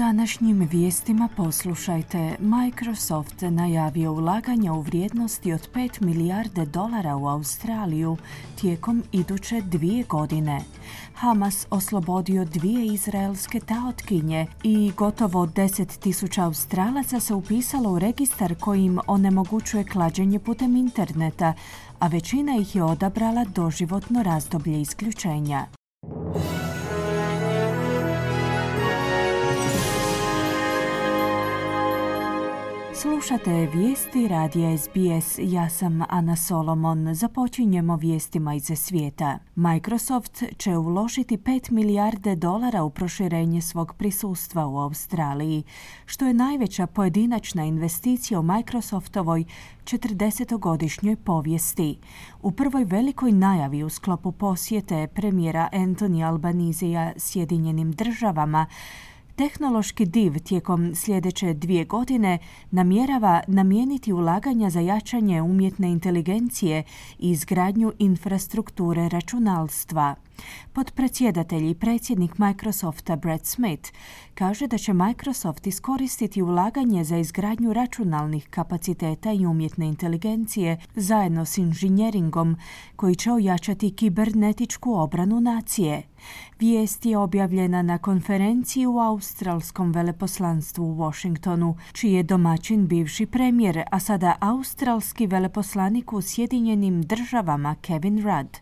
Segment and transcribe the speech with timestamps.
[0.00, 8.16] Današnjim vijestima poslušajte, Microsoft najavio ulaganja u vrijednosti od 5 milijarde dolara u Australiju
[8.60, 10.60] tijekom iduće dvije godine.
[11.14, 19.84] Hamas oslobodio dvije izraelske taotkinje i gotovo 10.000 Australaca se upisalo u registar kojim onemogućuje
[19.84, 21.54] klađenje putem interneta,
[21.98, 25.79] a većina ih je odabrala doživotno razdoblje isključenja.
[33.02, 35.38] Slušate vijesti radija SBS.
[35.38, 37.14] Ja sam Ana Solomon.
[37.14, 39.38] Započinjemo vijestima iz svijeta.
[39.54, 45.62] Microsoft će uložiti 5 milijarde dolara u proširenje svog prisustva u Australiji,
[46.06, 49.44] što je najveća pojedinačna investicija u Microsoftovoj
[49.84, 51.98] 40-godišnjoj povijesti.
[52.42, 58.66] U prvoj velikoj najavi u sklopu posjete premijera Anthony Albanizija Sjedinjenim državama
[59.40, 62.38] Tehnološki div tijekom sljedeće dvije godine
[62.70, 66.82] namjerava namijeniti ulaganja za jačanje umjetne inteligencije
[67.18, 70.14] i izgradnju infrastrukture računalstva.
[70.72, 73.90] Podpredsjedatelj i predsjednik Microsofta Brad Smith
[74.34, 81.58] kaže da će Microsoft iskoristiti ulaganje za izgradnju računalnih kapaciteta i umjetne inteligencije zajedno s
[81.58, 82.56] inženjeringom
[82.96, 86.02] koji će ojačati kibernetičku obranu nacije.
[86.58, 93.82] Vijest je objavljena na konferenciji u australskom veleposlanstvu u Washingtonu, čiji je domaćin bivši premijer,
[93.90, 98.56] a sada australski veleposlanik u Sjedinjenim državama Kevin Rudd.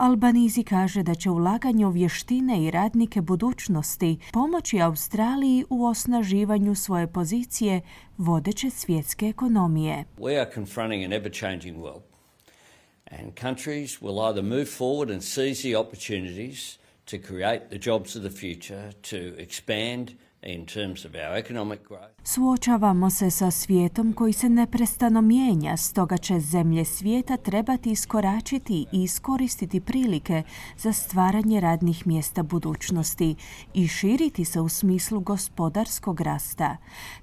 [0.00, 7.06] Albanizi kaže da će ulaganje u vještine i radnike budućnosti pomoći Australiji u osnaživanju svoje
[7.06, 7.80] pozicije
[8.18, 10.04] vodeće svjetske ekonomije.
[10.18, 12.02] We are confronting an ever-changing world.
[13.10, 18.22] And countries will either move forward and seize the opportunities to create the jobs of
[18.22, 20.10] the future, to expand
[22.24, 29.02] Suočavamo se sa svijetom koji se neprestano mijenja, stoga će zemlje svijeta trebati iskoračiti i
[29.02, 30.42] iskoristiti prilike
[30.76, 33.34] za stvaranje radnih mjesta budućnosti
[33.74, 36.76] i širiti se u smislu gospodarskog rasta.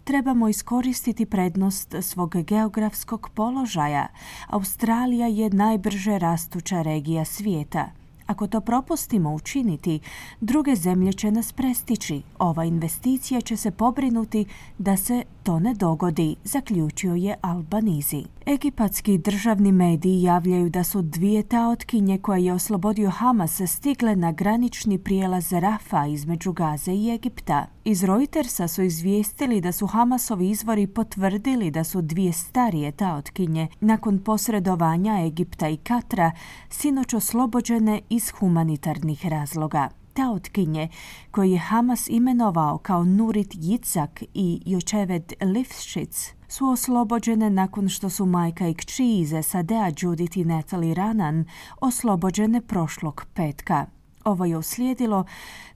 [0.04, 4.08] Trebamo iskoristiti prednost svog geografskog položaja.
[4.48, 7.97] Australija je najbrže rastuća regija svijeta.
[8.28, 10.00] Ako to propustimo učiniti,
[10.42, 12.22] druge zemlje će nas prestići.
[12.40, 14.46] Ova investicija će se pobrinuti
[14.78, 18.24] da se to ne dogodi, zaključio je Albanizi.
[18.46, 24.98] Egipatski državni mediji javljaju da su dvije taotkinje koje je oslobodio Hamas stigle na granični
[24.98, 27.66] prijelaz Rafa između Gaze i Egipta.
[27.84, 34.20] Iz Reutersa su izvijestili da su Hamasovi izvori potvrdili da su dvije starije taotkinje nakon
[34.20, 36.32] posredovanja Egipta i Katra
[36.70, 40.90] sinoć oslobođene iz humanitarnih razloga taotkinje
[41.32, 48.26] koji je Hamas imenovao kao Nurit Jicak i Jočeved Lifšic su oslobođene nakon što su
[48.26, 51.46] majka i kći iz SAD-a Judith i Natalie Ranan
[51.82, 53.97] oslobođene prošlog petka.
[54.28, 55.26] Ovo je uslijedilo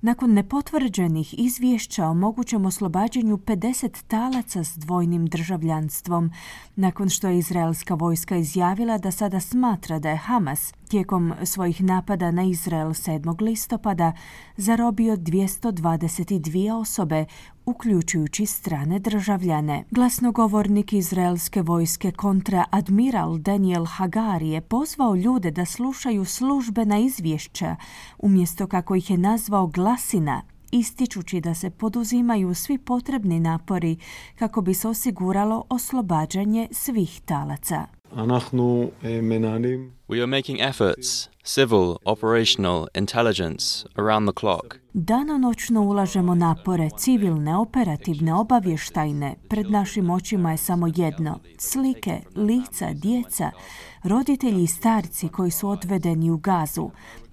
[0.02, 6.32] nakon nepotvrđenih izvješća o mogućem oslobađanju 50 talaca s dvojnim državljanstvom,
[6.76, 12.32] nakon što je izraelska vojska izjavila da sada smatra da je Hamas tijekom svojih napada
[12.32, 13.42] na Izrael 7.
[13.42, 14.14] listopada
[14.58, 17.26] zarobio 222 osobe,
[17.72, 19.84] uključujući strane državljane.
[19.92, 27.76] Glasnogovornik izraelske vojske kontra admiral Daniel Hagari je pozvao ljude da slušaju službena izvješća,
[28.20, 33.98] umjesto kako ih je nazvao glasina, ističući da se poduzimaju svi potrebni napori
[34.36, 37.86] kako bi se osiguralo oslobađanje svih talaca.
[40.08, 44.76] We are making efforts, civil, operational, intelligence, around the clock.
[44.94, 49.36] Danonoćno ulažemo napore, civilne, operativne, obavještajne.
[49.50, 51.40] Pred našim očima je samo jedno.
[51.58, 53.52] Slike, lica, djeca,
[54.04, 56.90] roditelji i starci koji su odvedeni u gazu.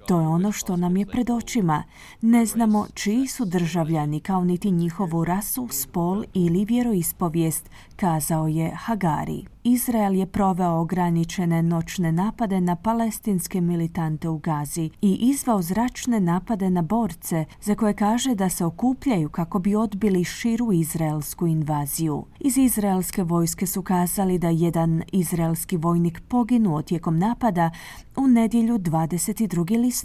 [0.08, 1.82] To je ono što nam je pred očima.
[2.20, 9.44] Ne znamo čiji su državljani kao niti njihovu rasu, spol ili vjeroispovijest, kazao je Hagari.
[9.64, 16.70] Izrael je proveo ograničene noćne napade na palestinske militante u Gazi i izvao zračne napade
[16.70, 22.24] na borce za koje kaže da se okupljaju kako bi odbili širu izraelsku invaziju.
[22.40, 27.70] Iz izraelske vojske su kazali da jedan izraelski vojnik poginuo tijekom napada
[28.16, 29.80] u nedjelju 22.
[29.80, 29.97] listopada.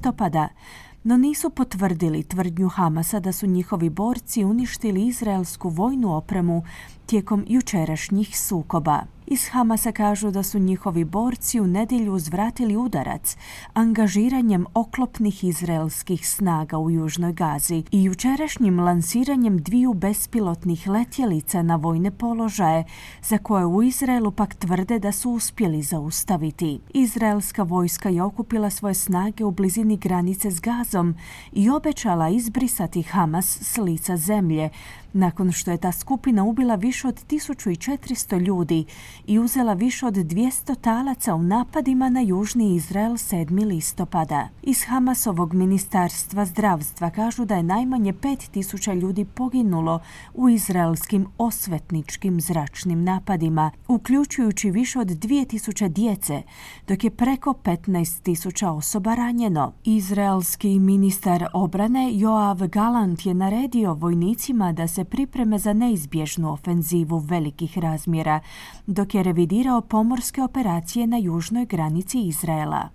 [1.04, 6.63] No nisu potvrdili tvrdnju Hamasa da su njihovi borci uništili izraelsku vojnu opremu
[7.06, 9.01] tijekom jučerašnjih sukoba.
[9.25, 13.38] Iz Hamasa kažu da su njihovi borci u nedjelju uzvratili udarac
[13.74, 22.12] angažiranjem oklopnih izraelskih snaga u Južnoj Gazi i jučerašnjim lansiranjem dviju bespilotnih letjelica na vojne
[22.12, 22.84] položaje
[23.24, 26.80] za koje u Izraelu pak tvrde da su uspjeli zaustaviti.
[26.94, 31.16] Izraelska vojska je okupila svoje snage u blizini granice s Gazom
[31.52, 34.70] i obećala izbrisati Hamas s lica zemlje,
[35.13, 38.86] nakon što je ta skupina ubila više od 1400 ljudi
[39.25, 43.65] i uzela više od 200 talaca u napadima na južni Izrael 7.
[43.65, 44.50] listopada.
[44.62, 50.00] Iz Hamasovog ministarstva zdravstva kažu da je najmanje 5000 ljudi poginulo
[50.33, 56.42] u izraelskim osvetničkim zračnim napadima, uključujući više od 2000 djece,
[56.88, 59.74] dok je preko 15.000 osoba ranjeno.
[59.83, 67.77] Izraelski ministar obrane Joav Galant je naredio vojnicima da se pripreme za neizbježnu ofenzivu velikih
[67.77, 68.39] razmjera,
[68.88, 72.89] dok je revidirao pomorske operacije na južnoj granici Izraela.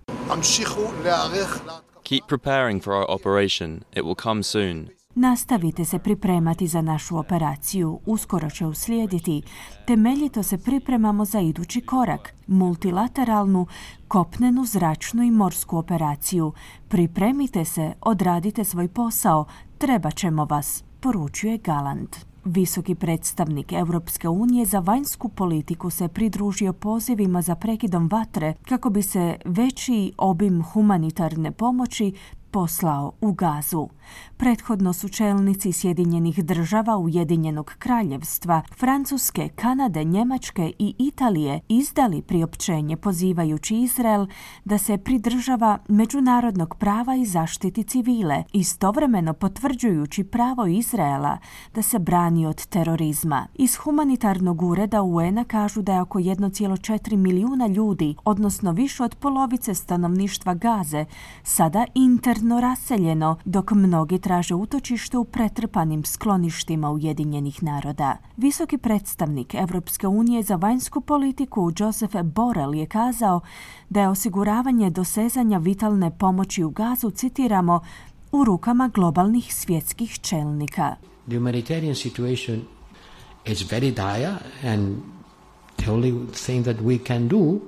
[2.03, 3.81] Keep preparing for our operation.
[3.95, 4.89] It will come soon.
[5.15, 9.41] Nastavite se pripremati za našu operaciju, uskoro će uslijediti.
[9.87, 13.67] Temeljito se pripremamo za idući korak, multilateralnu,
[14.07, 16.53] kopnenu, zračnu i morsku operaciju.
[16.87, 19.45] Pripremite se, odradite svoj posao,
[19.77, 22.15] treba ćemo vas poručuje Galant.
[22.45, 29.01] Visoki predstavnik Europske unije za vanjsku politiku se pridružio pozivima za prekidom vatre kako bi
[29.01, 32.13] se veći obim humanitarne pomoći
[32.51, 33.87] poslao u gazu.
[34.37, 43.77] Prethodno su čelnici Sjedinjenih država Ujedinjenog kraljevstva, Francuske, Kanade, Njemačke i Italije izdali priopćenje pozivajući
[43.77, 44.27] Izrael
[44.65, 51.37] da se pridržava međunarodnog prava i zaštiti civile, istovremeno potvrđujući pravo Izraela
[51.75, 53.47] da se brani od terorizma.
[53.53, 59.73] Iz humanitarnog ureda UN-a kažu da je oko 1,4 milijuna ljudi, odnosno više od polovice
[59.73, 61.05] stanovništva Gaze,
[61.43, 61.85] sada
[62.39, 68.17] interno raseljeno, dok mnogi traže utočište u pretrpanim skloništima Ujedinjenih naroda.
[68.37, 73.41] Visoki predstavnik Europske unije za vanjsku politiku Joseph Borrell je kazao
[73.89, 77.81] da je osiguravanje dosezanja vitalne pomoći u gazu, citiramo,
[78.31, 80.95] u rukama globalnih svjetskih čelnika.
[81.27, 82.61] The humanitarian situation
[83.45, 84.35] is very dire
[84.73, 84.95] and
[85.75, 87.59] the only thing that we can do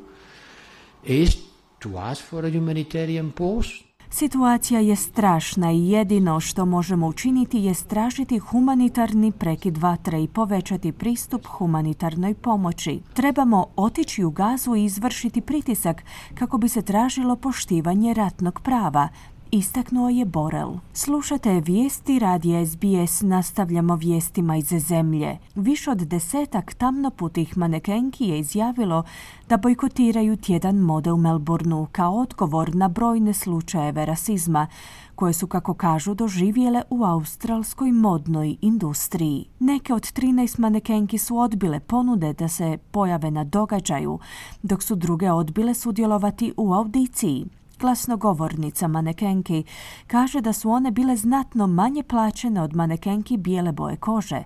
[1.03, 1.35] is
[1.79, 7.73] to ask for a humanitarian pause Situacija je strašna i jedino što možemo učiniti je
[7.73, 12.99] stražiti humanitarni prekid vatre i povećati pristup humanitarnoj pomoći.
[13.13, 16.03] Trebamo otići u gazu i izvršiti pritisak
[16.35, 19.07] kako bi se tražilo poštivanje ratnog prava,
[19.51, 20.71] istaknuo je Borel.
[20.93, 25.37] Slušate vijesti radija SBS, nastavljamo vijestima iz zemlje.
[25.55, 29.03] Više od desetak tamnoputih manekenki je izjavilo
[29.49, 34.67] da bojkotiraju tjedan mode u Melbourneu kao odgovor na brojne slučajeve rasizma,
[35.15, 39.45] koje su, kako kažu, doživjele u australskoj modnoj industriji.
[39.59, 44.19] Neke od 13 manekenki su odbile ponude da se pojave na događaju,
[44.63, 47.45] dok su druge odbile sudjelovati u audiciji
[47.81, 49.63] glasnogovornica manekenki
[50.07, 54.43] kaže da su one bile znatno manje plaćene od manekenki bijele boje kože,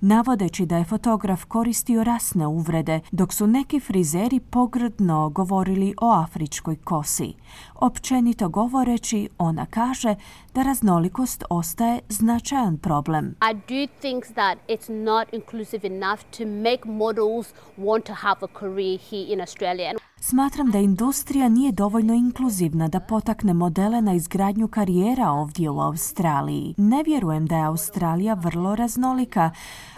[0.00, 6.76] navodeći da je fotograf koristio rasne uvrede, dok su neki frizeri pogrdno govorili o afričkoj
[6.76, 7.34] kosi.
[7.74, 10.14] Općenito govoreći, ona kaže
[10.54, 13.26] da raznolikost ostaje značajan problem.
[13.50, 17.46] I do think that it's not inclusive enough to make models
[17.78, 20.07] want to have a career here in Australia.
[20.20, 26.74] Smatram da industrija nije dovoljno inkluzivna da potakne modele na izgradnju karijera ovdje u Australiji.
[26.76, 29.50] Ne vjerujem da je Australija vrlo raznolika,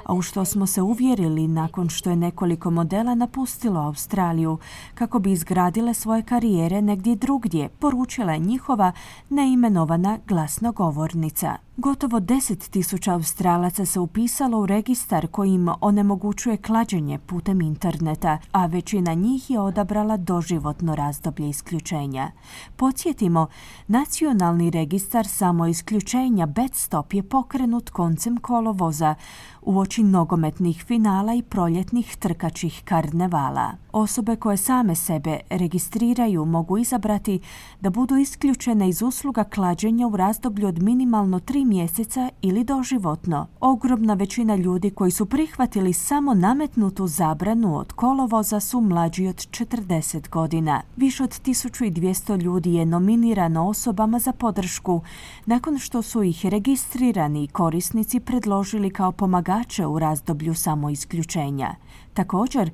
[0.05, 4.59] a u što smo se uvjerili nakon što je nekoliko modela napustilo Australiju
[4.95, 8.93] kako bi izgradile svoje karijere negdje drugdje, poručila je njihova
[9.31, 11.57] neimenovana glasnogovornica.
[11.83, 19.15] Gotovo 10.000 Australaca se upisalo u registar koji im onemogućuje klađenje putem interneta, a većina
[19.15, 22.31] njih je odabrala doživotno razdoblje isključenja.
[22.77, 23.47] Podsjetimo,
[23.89, 29.15] nacionalni registar samo isključenja Bedstop je pokrenut koncem kolovoza
[29.63, 33.73] uoči nogometnih finala i proljetnih trkačih karnevala.
[33.93, 37.41] Osobe koje same sebe registriraju mogu izabrati
[37.81, 43.47] da budu isključene iz usluga klađenja u razdoblju od minimalno tri mjeseca ili doživotno.
[43.61, 50.29] Ogromna većina ljudi koji su prihvatili samo nametnutu zabranu od kolovoza su mlađi od 40
[50.29, 50.83] godina.
[50.97, 55.01] Više od 1200 ljudi je nominirano osobama za podršku
[55.47, 61.75] nakon što su ih registrirani korisnici predložili kao pomagače u razdoblju samoisključenja.
[62.15, 62.71] Također,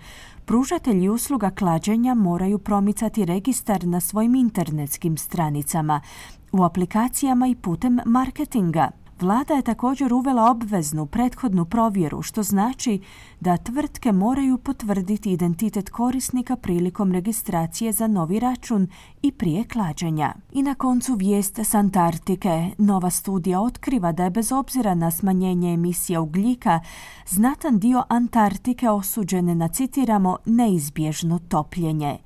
[0.46, 6.00] Pružatelji usluga klađenja moraju promicati registar na svojim internetskim stranicama,
[6.52, 8.90] u aplikacijama i putem marketinga.
[9.20, 13.00] Vlada je također uvela obveznu prethodnu provjeru, što znači
[13.40, 18.88] da tvrtke moraju potvrditi identitet korisnika prilikom registracije za novi račun
[19.22, 20.34] i prije klađenja.
[20.52, 22.70] I na koncu vijest s Antarktike.
[22.78, 26.80] Nova studija otkriva da je bez obzira na smanjenje emisija ugljika,
[27.26, 32.18] znatan dio Antarktike osuđene na, citiramo, neizbježno topljenje.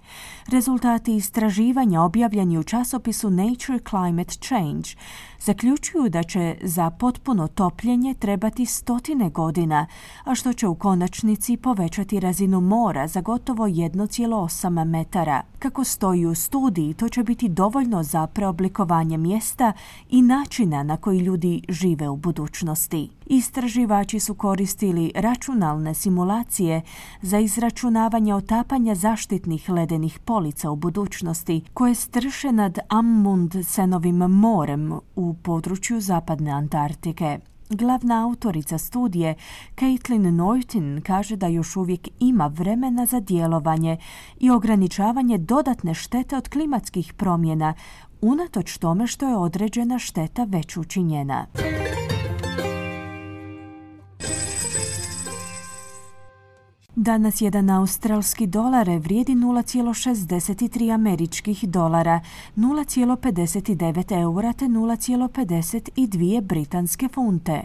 [0.47, 4.89] Rezultati istraživanja objavljeni u časopisu Nature Climate Change
[5.41, 9.87] zaključuju da će za potpuno topljenje trebati stotine godina,
[10.25, 15.43] a što će u konačnici povećati razinu mora za gotovo 1,8 metara.
[15.59, 19.73] Kako stoji u studiji, to će biti dovoljno za preoblikovanje mjesta
[20.11, 23.20] i načina na koji ljudi žive u budućnosti.
[23.33, 26.83] Istraživači su koristili računalne simulacije
[27.23, 36.01] za izračunavanje otapanja zaštitnih ledenih polica u budućnosti koje strše nad Amundsenovim morem u području
[36.01, 37.39] zapadne Antarktike.
[37.69, 39.35] Glavna autorica studije,
[39.79, 43.97] Caitlin Norton, kaže da još uvijek ima vremena za djelovanje
[44.41, 47.75] i ograničavanje dodatne štete od klimatskih promjena,
[48.21, 51.47] unatoč tome što je određena šteta već učinjena.
[57.03, 62.21] Danas jedan australski dolar vrijedi 0,63 američkih dolara,
[62.57, 67.63] 0,59 eura te 0,52 britanske funte.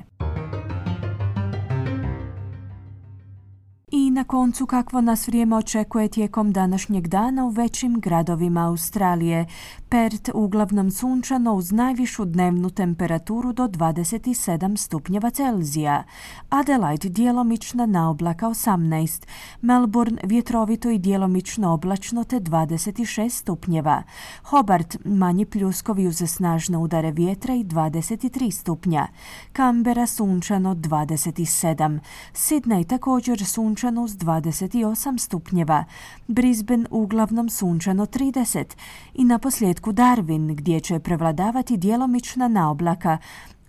[4.16, 9.46] Na koncu kakvo nas vrijeme očekuje tijekom današnjeg dana u većim gradovima Australije.
[9.90, 16.04] Pert uglavnom sunčano uz najvišu dnevnu temperaturu do 27 stupnjeva Celzija.
[16.50, 19.26] Adelaide djelomična na oblaka 18.
[19.62, 24.04] Melbourne vjetrovito i djelomično oblačno te 26 stupnjeva.
[24.44, 29.08] Hobart manji pljuskovi uz snažne udare vjetra i 23 stupnja.
[29.56, 32.00] Canberra sunčano 27.
[32.34, 35.86] Sydney također sunčano uz 28 stupnjeva.
[36.28, 38.66] Brisbane uglavnom sunčano 30.
[39.14, 43.18] I na posljedku Darwin gdje će prevladavati djelomična naoblaka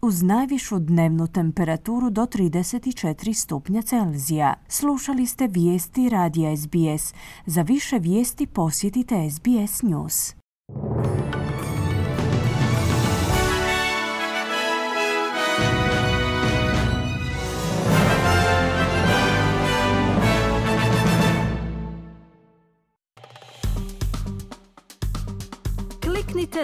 [0.02, 4.54] uz najvišu dnevnu temperaturu do 34 stupnja Celzija.
[4.68, 7.14] Slušali ste vijesti radija SBS.
[7.46, 10.34] Za više vijesti posjetite SBS News.